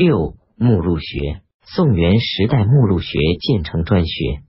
[0.00, 4.40] 六、目录学，宋元时代目录学建成专学，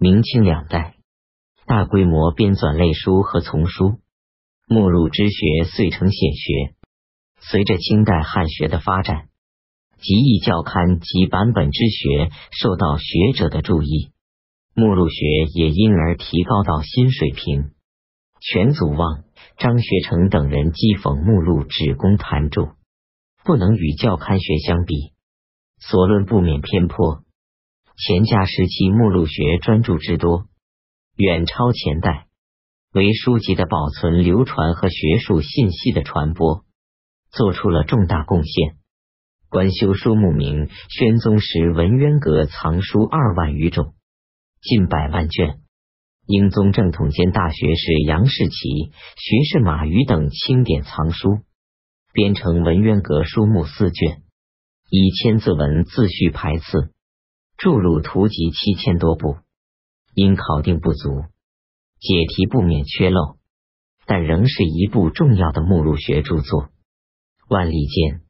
[0.00, 0.94] 明清两代
[1.66, 3.98] 大规模编纂类书和丛书，
[4.66, 6.74] 目录之学遂成显学。
[7.38, 9.28] 随着清代汉学的发展，
[9.98, 14.12] 集义教刊及版本之学受到学者的注意，
[14.74, 17.72] 目录学也因而提高到新水平。
[18.40, 19.24] 全祖望、
[19.58, 22.70] 张学成等人讥讽目录只供谈注，
[23.48, 25.14] 不能与教刊学相比，
[25.80, 27.24] 所论不免偏颇。
[27.96, 30.44] 钱家时期目录学专注之多，
[31.16, 32.26] 远超前代，
[32.92, 36.66] 为书籍的保存、流传和学术信息的传播
[37.30, 38.76] 做出了重大贡献。
[39.48, 43.94] 官修书目名：宣宗时文渊阁藏书二万余种，
[44.60, 45.60] 近百万卷。
[46.26, 51.38] 英宗正统间大学士杨士奇、学士马禹等清点藏书，
[52.12, 54.22] 编成文渊阁书目四卷，
[54.90, 56.92] 以千字文自序排次，
[57.58, 59.36] 著录图集七千多部。
[60.14, 61.26] 因考定不足，
[62.00, 63.36] 解题不免缺漏，
[64.04, 66.70] 但仍是一部重要的目录学著作。
[67.48, 68.22] 万历间，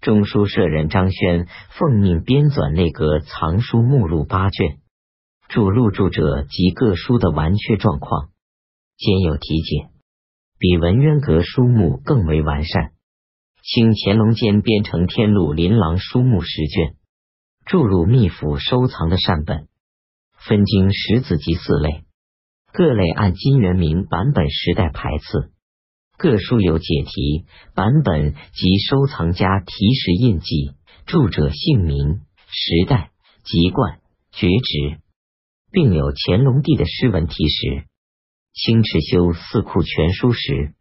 [0.00, 1.46] 中书舍人张轩
[1.78, 4.78] 奉命编纂内阁藏书目录八卷。
[5.48, 8.30] 著录著者及各书的完缺状况，
[8.96, 9.90] 兼有题解，
[10.58, 12.92] 比文渊阁书目更为完善。
[13.62, 16.96] 清乾隆间编成天禄琳琅书目十卷，
[17.64, 19.68] 注入秘府收藏的善本，
[20.38, 22.04] 分经十子集四类，
[22.72, 25.52] 各类按金元明版本时代排次，
[26.16, 30.72] 各书有解题、版本及收藏家题石印记，
[31.06, 33.10] 著者姓名、时代、
[33.44, 34.00] 籍贯、
[34.32, 35.00] 爵职。
[35.70, 37.84] 并有乾隆帝的诗文题石。
[38.54, 40.72] 清赤修四库全书时，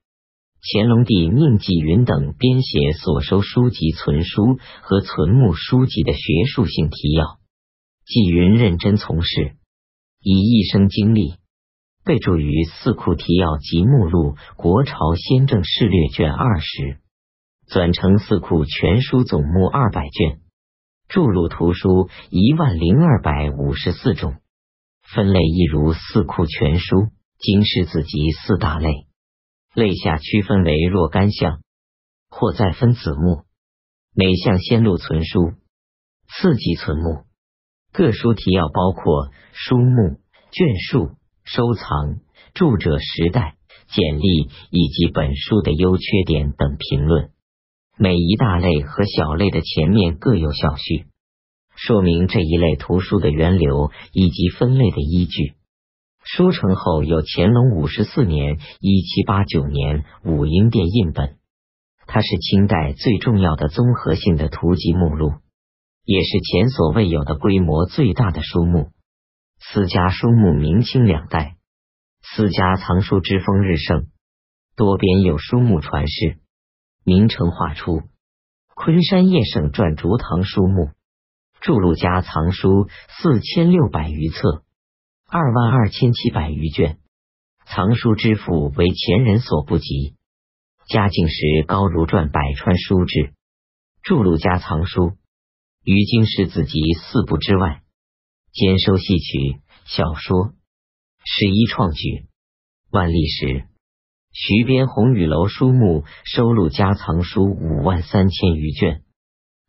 [0.70, 7.40] 乾隆帝命纪云等编写所收书籍存书和存目书籍的学术性提要。
[8.06, 9.56] 纪云认真从事，
[10.22, 11.36] 以一生精力
[12.04, 17.00] 备注于《四库提要及目录·国朝先政事略》卷二十，
[17.70, 20.42] 纂成《四库全书总目二百卷，
[21.08, 24.36] 著录图书一万零二百五十四种。
[25.14, 26.96] 分类亦如《四库全书》
[27.40, 29.07] 《经史子集》四大类，
[29.78, 31.62] 类下区分为若干项，
[32.32, 33.44] 或再分子目，
[34.16, 35.52] 每项先录存书，
[36.28, 37.26] 次级存目。
[37.94, 41.12] 各书提要包括书目、卷数、
[41.44, 42.22] 收藏、
[42.56, 43.58] 著者时代、
[43.88, 47.30] 简历以及本书的优缺点等评论。
[48.00, 51.06] 每一大类和小类的前面各有小序。
[51.76, 55.54] 说明这一类图书的源流以及分类的依据。
[56.30, 61.38] 书成后有乾隆五十四年（一七八九年）武英殿印本，
[62.06, 65.36] 它是清代最重要的综合性的图集目录，
[66.04, 68.90] 也是前所未有的规模最大的书目。
[69.58, 71.56] 私家书目明清两代，
[72.22, 74.08] 私家藏书之风日盛，
[74.76, 76.40] 多编有书目传世，
[77.06, 78.02] 名成画出。
[78.76, 80.90] 昆山叶圣传竹堂书目。
[81.62, 84.64] 著录家藏书四千六百余册，
[85.30, 87.00] 二万二千七百余卷，
[87.66, 90.16] 藏书之富为前人所不及。
[90.88, 93.34] 嘉靖时高儒传百川书志，
[94.04, 95.18] 著录家藏书
[95.84, 97.82] 于经世子集四部之外，
[98.54, 100.54] 兼收戏曲、小说、
[101.26, 102.28] 十一创举。
[102.90, 103.66] 万历时，
[104.32, 109.04] 徐编红雨楼书目收录家藏书五万三千余卷。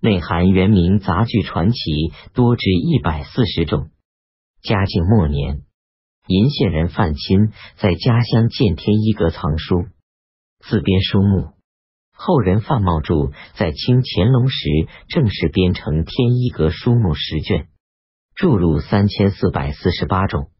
[0.00, 1.80] 内含元明杂剧传奇
[2.32, 3.90] 多至一百四十种。
[4.62, 5.62] 嘉靖末年，
[6.26, 9.86] 鄞县人范钦在家乡建天一阁藏书，
[10.58, 11.52] 自编书目。
[12.12, 14.69] 后人范茂柱在清乾隆时
[15.08, 17.69] 正式编成天一阁书目十卷，
[18.34, 20.50] 著录三千四百四十八种，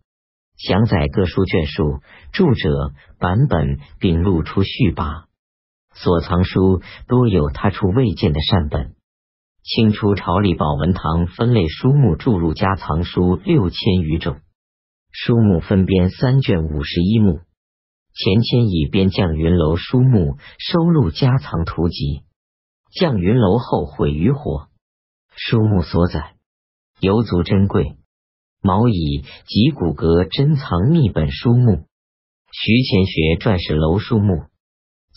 [0.57, 2.01] 详载各书卷数、
[2.33, 5.25] 著者、版本，并录出序跋。
[5.93, 8.95] 所藏书多有他处未见的善本。
[9.63, 14.41] 清初朝里宝文堂分类书目注入家藏书六千余种，
[15.11, 17.41] 书目分编三卷五十一目。
[18.15, 22.23] 钱谦益编绛云楼书目收录家藏图集，
[22.99, 24.69] 绛云楼后毁于火。
[25.37, 26.35] 书目所载
[27.01, 27.97] 尤足珍贵。
[28.61, 31.85] 毛以及骨骼珍藏秘本书目，
[32.51, 34.48] 徐乾学传世楼书目。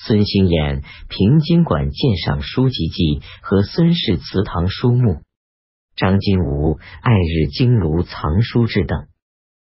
[0.03, 5.21] 孙兴衍《平津馆鉴赏书籍记》和孙氏祠堂书目，
[5.95, 9.07] 张金吾《爱日经庐藏书志》等，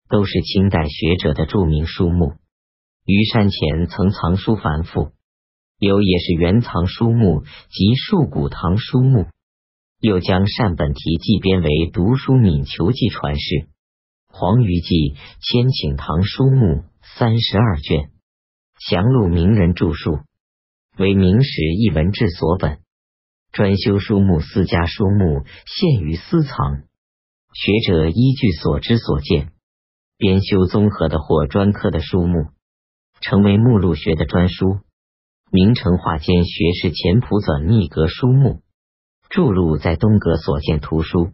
[0.08, 2.32] 都是清代学者的著名书目。
[3.04, 5.10] 于山前曾藏书繁复，
[5.78, 9.26] 有也是原藏书目及树古堂书目。
[10.00, 13.40] 又将善本题记编为《读书敏求记传世》
[14.28, 14.94] 《黄鱼记》
[15.42, 16.66] 《千顷堂书目》
[17.18, 18.10] 三十二卷，
[18.88, 20.18] 祥录名人著述，
[20.98, 22.80] 为明史一文志所本。
[23.52, 26.82] 专修书目，四家书目现于私藏，
[27.54, 29.52] 学者依据所知所见，
[30.18, 32.46] 编修综合的或专科的书目，
[33.20, 34.80] 成为目录学的专书。
[35.52, 38.62] 明成化间学士钱普纂逆格书目
[39.28, 41.30] 著录在东阁所见图书。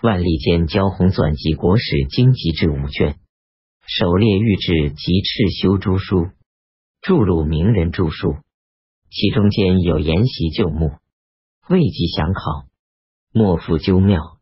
[0.00, 3.20] 万历间焦弘纂辑国史经籍志五卷，
[3.86, 6.30] 首列御制及赤修诸书，
[7.02, 8.36] 著录名人著述，
[9.10, 10.92] 其中间有研习旧目，
[11.68, 12.68] 未及详考，
[13.32, 14.38] 莫复究妙。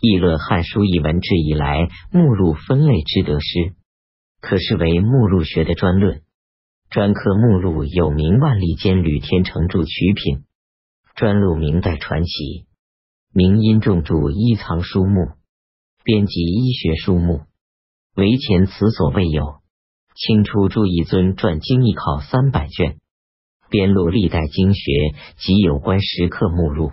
[0.00, 3.74] 议论《汉书》一文志以来目录分类之得失，
[4.42, 6.20] 可视为目录学的专论。
[6.90, 10.44] 专科目录有名万历间吕天成著曲品，
[11.14, 12.66] 专录明代传奇。
[13.32, 15.30] 明因重著医藏书目，
[16.04, 17.44] 编辑医学书目，
[18.14, 19.63] 为前此所未有。
[20.14, 22.98] 清初著一尊传经义考三百卷，
[23.68, 26.92] 编录历代经学及有关时刻目录。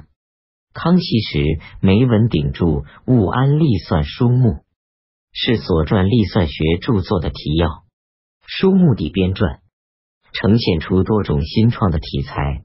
[0.73, 2.65] 康熙时梅文鼎著
[3.06, 4.50] 《物安历算书目》，
[5.31, 7.83] 是所传历算学著作的提要。
[8.47, 9.59] 书目的编撰，
[10.33, 12.63] 呈现出多种新创的题材。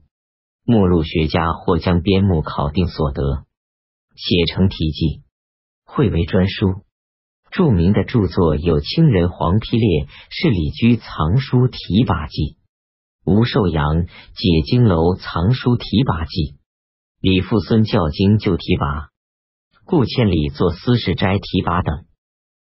[0.65, 3.45] 目录学家或将编目考定所得。
[4.15, 5.21] 写成题记，
[5.85, 6.81] 汇为专书。
[7.51, 12.57] 著名的著作有清人黄丕烈是李居藏书提拔记，
[13.25, 16.55] 吴寿阳解经楼藏书提拔记，
[17.21, 19.09] 李富孙教经就提拔，
[19.85, 22.06] 顾千里做私事斋提拔等。